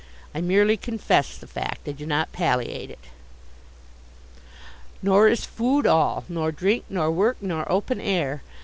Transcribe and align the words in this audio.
I 0.33 0.41
merely 0.41 0.77
confess 0.77 1.37
the 1.37 1.45
fact. 1.45 1.87
I 1.87 1.91
do 1.91 2.07
not 2.07 2.31
palliate 2.31 2.89
it. 2.89 3.05
Nor 5.03 5.27
is 5.27 5.45
food 5.45 5.85
all, 5.85 6.25
nor 6.27 6.51
drink, 6.51 6.85
nor 6.89 7.11
work, 7.11 7.37
nor 7.39 7.71
open 7.71 7.99
air. 8.01 8.41